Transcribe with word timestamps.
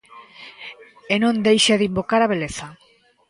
E 1.13 1.15
non 1.23 1.43
deixa 1.47 1.79
de 1.79 1.87
invocar 1.89 2.21
a 2.23 2.31
beleza. 2.33 2.67